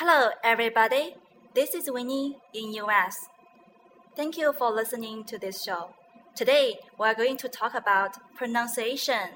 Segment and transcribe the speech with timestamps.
[0.00, 1.14] Hello, everybody.
[1.54, 3.14] This is Winnie in US.
[4.14, 5.90] Thank you for listening to this show.
[6.34, 9.30] Today, we are going to talk about pronunciation.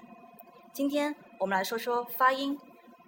[0.72, 2.58] 今天我们来说说发音。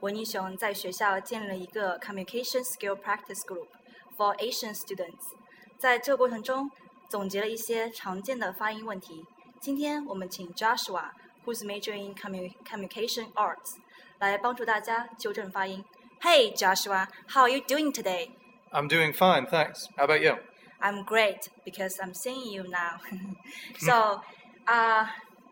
[0.01, 3.69] 文妮熊在学校建立了一个 communication skill practice group
[4.17, 5.33] for Asian students。
[5.79, 6.71] 在这个过程中，
[7.09, 9.25] 总结了一些常见的发音问题。
[9.61, 11.11] 今天我们请 Joshua,
[11.45, 13.77] who's majoring in communication arts,
[14.19, 15.85] 来帮助大家纠正发音。
[16.30, 18.32] Hey Joshua, how are you doing today?
[18.74, 19.88] I'm doing fine, thanks.
[19.96, 20.36] How about you?
[20.82, 22.98] I'm great because I'm seeing you now.
[23.80, 24.20] so,
[24.68, 25.06] uh,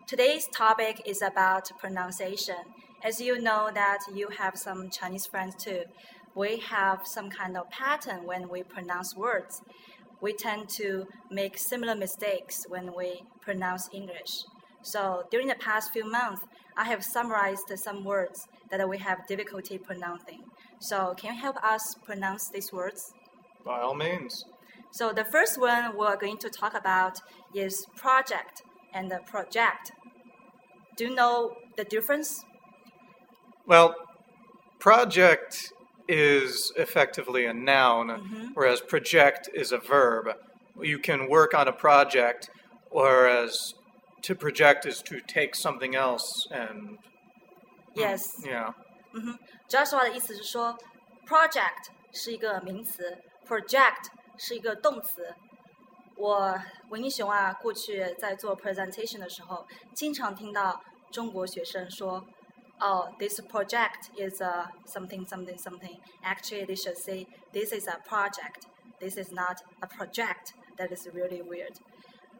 [0.05, 2.57] today's topic is about pronunciation.
[3.01, 5.83] As you know that you have some Chinese friends too,
[6.35, 9.61] we have some kind of pattern when we pronounce words.
[10.19, 14.43] We tend to make similar mistakes when we pronounce English.
[14.81, 16.41] So during the past few months,
[16.77, 20.43] I have summarized some words that we have difficulty pronouncing.
[20.79, 23.13] So can you help us pronounce these words?
[23.65, 24.45] By all means.
[24.91, 27.19] So the first one we're going to talk about
[27.53, 28.61] is project
[28.93, 29.91] and the project.
[30.95, 32.43] Do you know the difference?
[33.67, 33.95] Well,
[34.79, 35.73] project
[36.07, 38.47] is effectively a noun, Mm-hmm.
[38.53, 40.27] whereas project is a verb.
[40.81, 42.49] You can work on a project,
[42.91, 43.73] whereas
[44.21, 46.97] to project is to take something else and
[47.95, 48.41] Yes.
[48.45, 48.71] yeah.
[49.17, 50.77] 嗯哼，Joshua 的意思是说
[51.25, 55.33] ，project 是一个名词，project 是一个动词。
[56.17, 62.25] 我维尼熊啊，过去在做 presentation 的时候，经常听到中国学生说，
[62.81, 68.63] 哦，this project is a something something Actually, they should say this is a project.
[68.99, 70.51] This is not a project.
[70.75, 71.77] That is really weird.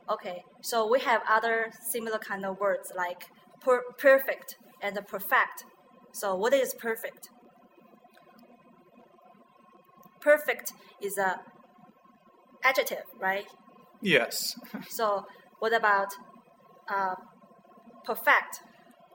[0.08, 3.28] Okay, so we have other similar kind of words like
[3.62, 5.64] per perfect and perfect
[6.15, 7.31] So what is perfect?
[10.21, 11.41] Perfect is a
[12.63, 13.47] adjective, right?
[14.03, 14.55] Yes.
[14.89, 15.27] So
[15.61, 16.09] what about
[16.89, 17.15] uh,
[18.05, 18.61] perfect?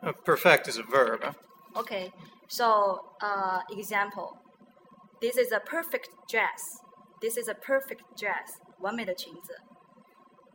[0.04, 1.36] Uh, Perfect is a verb.
[1.76, 2.12] Okay,
[2.48, 4.38] so uh, example.
[5.22, 6.80] This is a perfect dress.
[7.22, 8.60] This is a perfect dress.
[8.80, 9.69] 完美的裙子。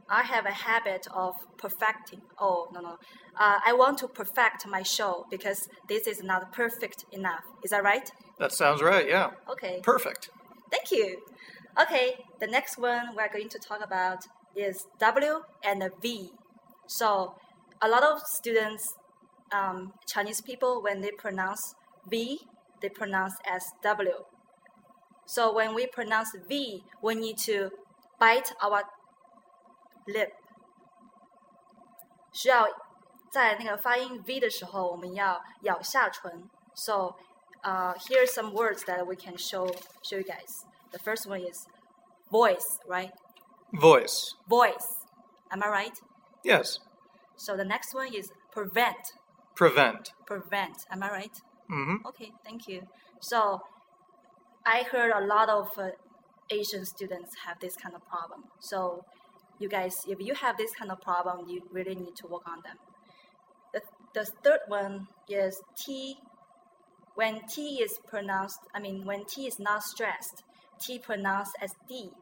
[0.10, 2.22] I have a habit of perfecting.
[2.40, 2.98] Oh no no.
[3.40, 7.44] Uh, I want to perfect my show because this is not perfect enough.
[7.64, 8.10] Is that right?
[8.40, 9.32] That sounds right, yeah.
[9.50, 9.80] Okay.
[9.82, 10.30] Perfect.
[10.72, 11.22] Thank you.
[11.82, 14.20] Okay, the next one we're going to talk about
[14.56, 16.32] is W and V.
[16.88, 17.36] So,
[17.82, 18.94] a lot of students,
[19.52, 21.76] um, Chinese people, when they pronounce
[22.10, 22.40] V,
[22.82, 24.14] they pronounce as W.
[25.26, 27.72] So, when we pronounce V, we need to
[28.20, 28.84] bite our
[30.07, 30.33] lip.
[32.33, 32.67] 需要
[33.31, 36.49] 在那个发音 V 的时候，我们要咬下唇。
[36.75, 37.17] So,
[37.63, 39.67] uh, here are some words that we can show
[40.03, 40.65] show you guys.
[40.93, 41.67] The first one is
[42.31, 43.13] voice, right?
[43.73, 44.35] Voice.
[44.49, 45.07] Voice.
[45.51, 46.01] Am I right?
[46.43, 46.79] Yes.
[47.37, 49.15] So the next one is prevent.
[49.55, 50.13] Prevent.
[50.27, 50.87] Prevent.
[50.91, 51.43] Am I right?
[51.69, 52.83] hmm Okay, thank you.
[53.21, 53.63] So
[54.65, 55.91] I heard a lot of uh,
[56.51, 58.45] Asian students have this kind of problem.
[58.59, 59.05] So
[59.59, 62.61] you guys, if you have this kind of problem, you really need to work on
[62.65, 62.77] them.
[63.73, 63.83] The,
[64.15, 66.17] the third one is T.
[67.15, 70.43] When T is pronounced, I mean, when T is not stressed,
[70.81, 72.13] T pronounced as D.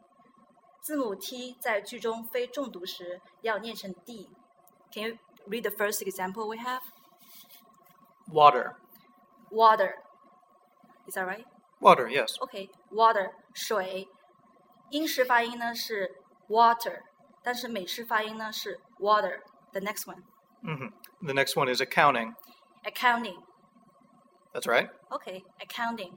[0.81, 6.81] 字母 T 在句中非重读时要念成 D。Can you read the first example we have?
[8.32, 8.76] Water.
[9.50, 9.94] Water.
[11.06, 11.44] Is that right?
[11.81, 12.36] Water, yes.
[12.41, 14.09] OK, water 水，
[14.91, 17.03] 英式发音呢是 water，
[17.42, 20.22] 但是美式发音呢是 water。The next one,
[20.62, 20.88] hmm
[21.22, 22.34] The next one is accounting.
[22.84, 23.36] accounting.
[24.53, 24.88] That's right.
[25.10, 26.12] OK, accounting.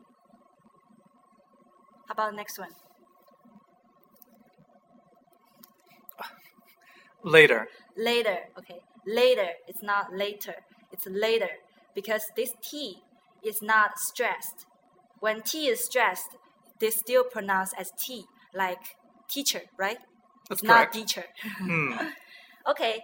[2.07, 2.69] How about the next one?
[7.23, 7.67] Later.
[7.97, 8.37] Later.
[8.57, 9.49] OK, later.
[9.67, 10.55] It's not later.
[10.91, 11.49] It's later
[11.93, 12.97] because this T
[13.43, 14.65] is not stressed.
[15.19, 16.37] When T is stressed,
[16.79, 18.25] they still pronounce as T,
[18.55, 18.95] like
[19.29, 19.99] teacher, right?
[20.49, 20.93] That's Not correct.
[20.93, 21.25] teacher.
[21.59, 21.93] Hmm.
[22.65, 23.01] OK，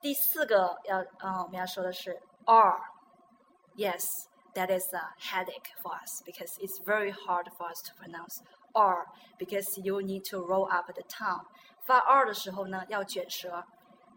[0.00, 7.92] 第四个要呃我们要说的是 R。Yes, that is a headache for us because it's very hard for us to
[7.94, 8.40] pronounce
[8.72, 9.04] R
[9.38, 11.44] because you need to roll up the tongue.
[11.86, 13.64] 发 R 的时候呢，要卷舌。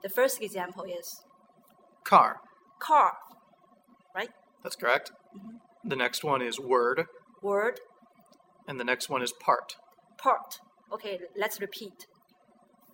[0.01, 1.23] The first example is
[2.05, 2.37] Car.
[2.79, 3.11] car,
[4.13, 4.31] right?
[4.63, 5.11] That's correct.
[5.83, 7.05] The next one is word,
[7.41, 7.79] Word,
[8.65, 9.75] and the next one is part.
[10.17, 10.59] part.
[10.89, 12.07] Okay, let's repeat.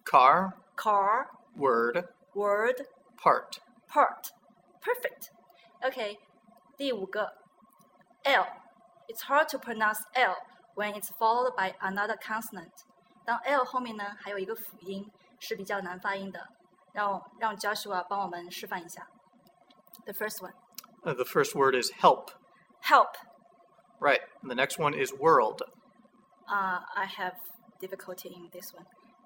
[0.03, 2.03] Car, Car, word,
[2.33, 2.85] word,
[3.17, 3.59] part.
[3.87, 4.31] part.
[4.81, 5.29] Perfect.
[5.83, 6.17] Okay,
[6.77, 7.33] 第五个
[8.23, 8.45] L.
[9.07, 10.35] It's hard to pronounce L
[10.75, 12.71] when it's followed by another consonant。
[13.25, 16.47] 当 l 后面呢还有一个辅音是比较难发音的，
[16.93, 19.07] 让让 Joshua 帮我们示范一下。
[20.05, 20.53] The first one,
[21.03, 22.31] Uh, the first word is help.
[22.81, 23.15] help.
[23.99, 24.21] Right.
[24.41, 25.61] And the next one is world.
[26.47, 27.35] Uh, I have
[27.79, 28.85] difficulty in this one.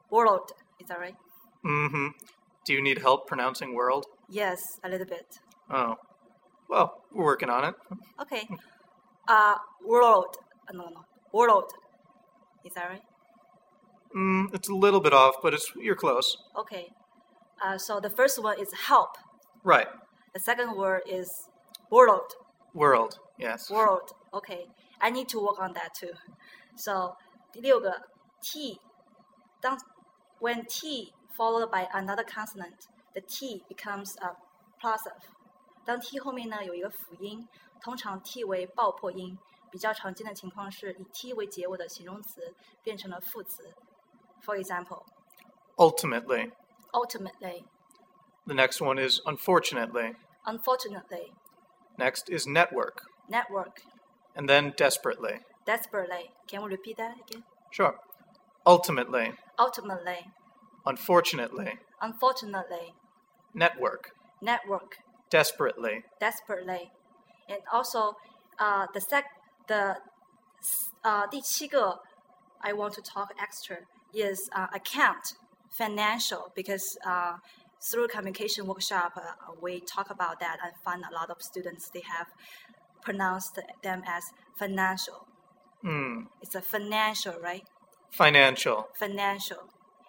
[0.09, 1.15] World, is that right?
[1.65, 2.07] Mm-hmm.
[2.65, 4.05] Do you need help pronouncing world?
[4.29, 5.39] Yes, a little bit.
[5.69, 5.95] Oh.
[6.69, 7.75] Well, we're working on it.
[8.21, 8.47] Okay.
[9.27, 10.37] Uh, world.
[10.67, 11.03] Uh, no, no.
[11.33, 11.71] World.
[12.63, 13.01] Is that right?
[14.15, 16.37] Mm, it's a little bit off, but it's you're close.
[16.57, 16.89] Okay.
[17.63, 19.17] Uh, so the first one is help.
[19.63, 19.87] Right.
[20.33, 21.49] The second word is
[21.89, 22.33] world.
[22.73, 23.19] World.
[23.39, 23.69] Yes.
[23.69, 24.11] World.
[24.33, 24.65] Okay.
[25.01, 26.13] I need to work on that too.
[26.75, 27.15] So
[27.51, 27.93] 第六个
[28.41, 28.79] T，
[29.59, 29.77] 当
[30.39, 34.35] when T followed by another consonant, the T becomes a
[34.81, 35.21] plosive。
[35.85, 37.47] 当 T 后面呢有一个辅音，
[37.81, 39.37] 通常 T 为爆破音。
[39.71, 43.75] 比较常见的情况是以 T 为结尾的形容词变成了副词。
[44.41, 45.03] For example,
[45.77, 46.51] Ultimately.
[46.91, 47.65] ultimately,
[48.45, 50.15] The next one is unfortunately.
[50.43, 51.33] unfortunately,
[51.97, 53.03] Next is network.
[53.29, 53.83] network,
[54.33, 55.41] And then desperately.
[55.65, 56.31] desperately.
[56.47, 57.43] Can we repeat that again?
[57.69, 57.95] Sure.
[58.65, 59.35] Ultimately.
[59.57, 60.31] Ultimately,
[60.85, 61.77] Unfortunately.
[62.01, 62.93] unfortunately,
[63.53, 64.11] Network.
[64.41, 64.97] network,
[65.29, 66.03] Desperately.
[66.19, 66.91] desperately,
[67.49, 68.13] and also,
[68.59, 69.25] uh, the sec
[69.67, 69.95] the
[71.03, 71.99] uh 第七个
[72.61, 73.77] I want to talk extra
[74.13, 75.33] is uh, account
[75.77, 77.37] financial because uh,
[77.89, 79.21] through communication workshop uh,
[79.61, 82.27] we talk about that and find a lot of students they have
[83.01, 84.23] pronounced them as
[84.57, 85.25] financial.
[85.81, 86.23] Hmm.
[86.41, 87.63] It's a financial, right?
[88.14, 88.86] Financial.
[88.94, 89.64] Financial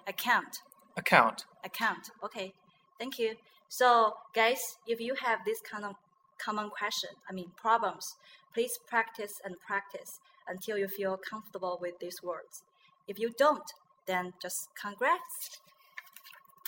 [0.06, 0.60] account.
[0.96, 1.46] Account.
[1.63, 2.12] account.
[2.24, 2.54] Okay,
[3.00, 3.34] thank you.
[3.68, 5.96] So, guys, if you have this kind of
[6.38, 8.16] common question, I mean problems,
[8.54, 12.62] please practice and practice until you feel comfortable with these words.
[13.07, 13.72] If you don't,
[14.06, 15.60] then just congrats.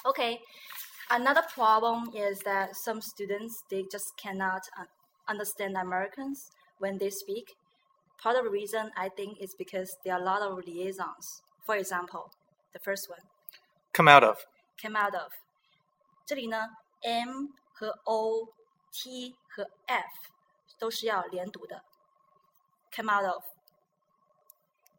[0.07, 0.39] Okay,
[1.11, 4.85] another problem is that some students they just cannot uh,
[5.27, 6.49] understand Americans
[6.79, 7.57] when they speak.
[8.22, 11.42] Part of the reason I think is because there are a lot of liaisons.
[11.66, 12.30] For example,
[12.72, 13.20] the first one
[13.92, 14.36] Come out of.
[14.80, 15.30] came out of。
[16.26, 16.58] 这里呢，
[17.02, 20.04] M 和 O、T 和 F
[20.78, 21.82] 都是要连读的。
[22.94, 23.42] Come out of,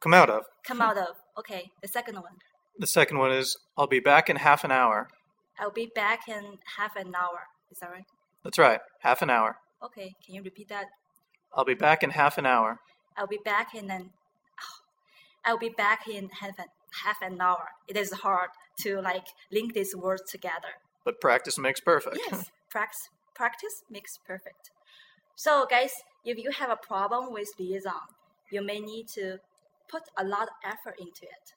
[0.01, 0.45] Come out of.
[0.67, 1.15] come out of.
[1.35, 2.35] Okay, the second one.
[2.77, 5.07] The second one is I'll be back in half an hour.
[5.57, 7.47] I'll be back in half an hour.
[7.71, 8.05] Is that right?
[8.43, 8.79] That's right.
[9.01, 9.57] Half an hour.
[9.81, 10.87] Okay, can you repeat that?
[11.55, 12.79] I'll be back in half an hour.
[13.17, 14.11] I'll be back in an.
[15.45, 16.67] I'll be back in half an
[17.03, 17.69] half an hour.
[17.87, 18.49] It is hard
[18.81, 20.79] to like link these words together.
[21.03, 22.17] But practice makes perfect.
[22.17, 24.71] Yes, practice practice makes perfect.
[25.35, 25.91] So, guys,
[26.23, 28.07] if you have a problem with liaison,
[28.51, 29.39] you may need to
[29.89, 31.53] put a lot of effort into it.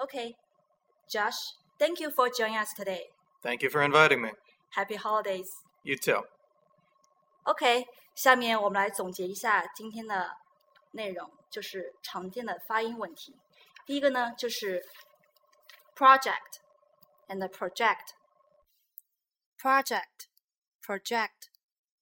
[0.00, 0.36] Okay,
[1.10, 1.34] Josh,
[1.78, 3.04] thank you for joining us today.
[3.42, 4.30] Thank you for inviting me.
[4.70, 5.50] Happy holidays.
[5.84, 6.22] You too.
[7.44, 10.30] OK，下面我们来总结一下今天的
[10.91, 13.35] 内容，就是常见的发音问题。
[13.85, 14.85] 第一个呢，就是
[15.95, 16.59] project
[17.27, 18.13] and project。
[19.57, 20.25] project
[20.81, 21.49] project，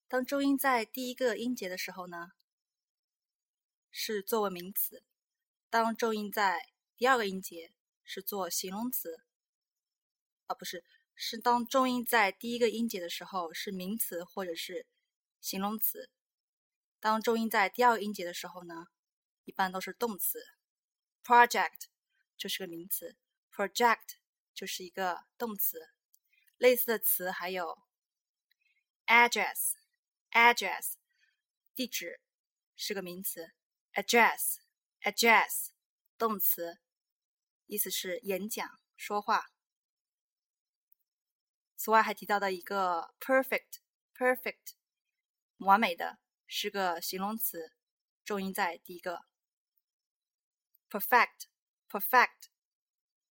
[0.08, 2.32] 当重音在第一个音节的时候呢，
[3.90, 5.02] 是作为名词；
[5.68, 9.22] 当重音在第二个音节是做形容词。
[10.46, 14.86] 啊，不是，是当重音在第一个音节的时候是名词或者是
[15.40, 16.08] 形容词。
[17.00, 18.86] 当重音在第二个音节的时候呢，
[19.44, 20.38] 一般都是动词。
[21.24, 21.86] project
[22.36, 23.16] 就是个名词
[23.50, 24.16] ，project
[24.54, 25.90] 就是一个动词。
[26.58, 27.78] 类似的词还有
[29.06, 30.94] address，address
[31.74, 32.20] 地址
[32.76, 33.50] 是个名词
[33.94, 35.68] ，address，address
[36.18, 36.80] 动词，
[37.64, 39.46] 意思是演讲、说话。
[41.76, 44.74] 此外还提到的一个 perfect，perfect
[45.56, 46.18] 完美的
[46.52, 47.72] 是个形容词，
[48.24, 49.20] 重音在第一个。
[50.90, 52.48] perfect，perfect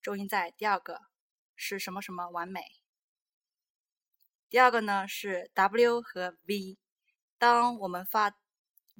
[0.01, 1.01] 重音在第二个，
[1.53, 2.61] 是什么什么完美。
[4.47, 6.77] 第二个呢是 W 和 V，
[7.37, 8.31] 当我们发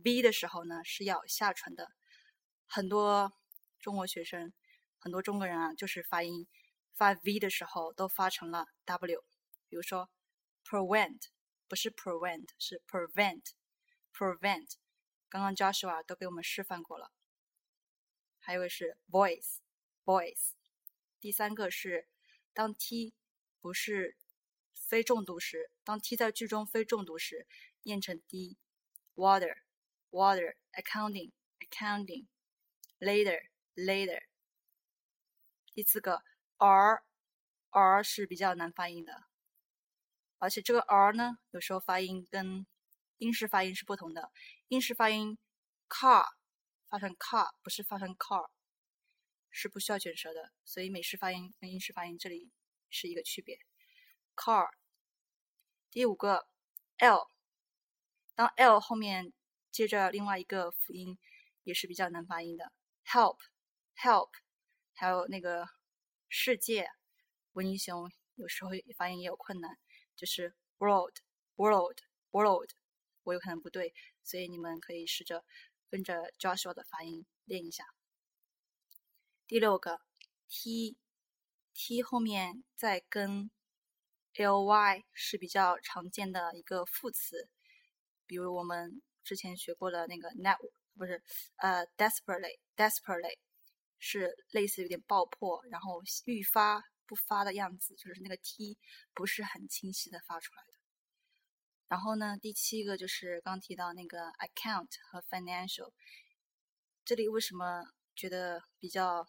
[0.03, 1.87] V 的时候呢是要下唇的。
[2.67, 3.31] 很多
[3.79, 4.51] 中国学生，
[4.97, 6.45] 很多中国人啊，就是发音
[6.93, 9.23] 发 V 的时候都发成了 W。
[9.69, 10.09] 比如说
[10.65, 11.21] prevent
[11.69, 13.43] 不是 prevent 是 prevent
[14.19, 14.73] prevent，
[15.29, 17.13] 刚刚 Joshua 都给我们示范过了。
[18.39, 19.59] 还有一个是 voice
[20.03, 20.51] voice，
[21.21, 22.09] 第三个是
[22.53, 23.13] 当 T
[23.61, 24.17] 不是
[24.73, 27.47] 非重读时，当 T 在句中非重读时，
[27.83, 28.57] 念成 D
[29.15, 29.59] water
[30.11, 32.27] water accounting accounting
[32.99, 34.23] later，later。
[35.73, 36.23] 第四个
[36.57, 39.23] r，r 是比较难发音的，
[40.39, 42.65] 而且这个 r 呢，有时候发音跟
[43.19, 44.31] 英式发音是不同的。
[44.67, 45.37] 英式发音
[45.87, 46.25] car
[46.89, 48.49] 发成 car，不是发成 car，
[49.51, 50.51] 是不需要卷舌的。
[50.65, 52.51] 所以美式发音跟英式发音这里
[52.89, 53.59] 是一个区别。
[54.35, 54.69] car。
[55.91, 56.47] 第五个
[56.97, 57.27] l，
[58.35, 59.33] 当 l 后面
[59.71, 61.17] 接着另外一个辅音，
[61.63, 62.71] 也是比较难发音的。
[63.05, 64.29] help，help。
[64.93, 65.67] 还有那个
[66.27, 66.87] 世界，
[67.53, 69.77] 文英雄有时候发音也有困难，
[70.15, 72.69] 就是 world，world，world，
[73.29, 73.93] 我有可能不对，
[74.23, 75.45] 所以你们可以试着
[75.87, 77.85] 跟着 Joshua 的发音练一下。
[79.45, 80.01] 第六个
[80.47, 83.51] t，t 后面再跟
[84.33, 87.47] ly 是比较常见的一个副词，
[88.25, 90.57] 比如我们之前学过的那个 net，
[90.97, 91.21] 不是
[91.57, 93.37] 呃 desperately，desperately。
[94.01, 98.77] 是类似有点爆破，然后欲发不发的样子，就是那个 t
[99.13, 100.78] 不是很清晰的发出来的。
[101.89, 105.91] 然后呢，第七个就是刚提到那个 account 和 financial，
[107.03, 107.83] 这里为什么
[108.15, 109.27] 觉得比较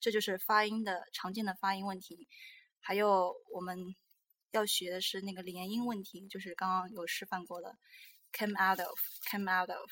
[0.00, 2.28] 这就是发音的常见的发音问题，
[2.78, 3.96] 还有我们
[4.50, 7.78] 要学的是那个连音问题，就是刚刚有示范过的
[8.32, 9.90] ，come out of，come out of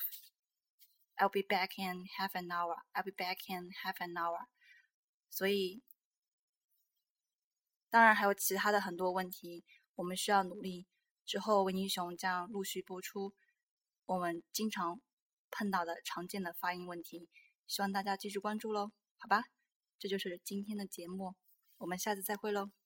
[1.20, 4.46] I'll be back in half an hour，I'll be back in half an hour。
[5.28, 5.82] 所以，
[7.90, 9.62] 当然还有其他的很多问题，
[9.96, 10.86] 我们需要努力。
[11.26, 13.34] 之后，维尼熊将陆续播出
[14.06, 14.98] 我们经常
[15.50, 17.28] 碰到的常见的发音问题，
[17.66, 19.44] 希望大家继续关注喽，好吧？
[19.98, 21.34] 这就是今天的节目，
[21.76, 22.79] 我们下次再会喽。